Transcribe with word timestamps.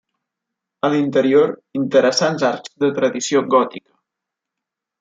A 0.87 0.89
l'interior, 0.93 1.53
interessants 1.81 2.47
arcs 2.49 2.73
de 2.85 2.91
tradició 2.99 3.45
gòtica. 3.57 3.95